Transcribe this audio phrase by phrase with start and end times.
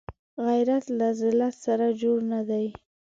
[0.45, 2.67] غیرت له ذلت سره جوړ نه دی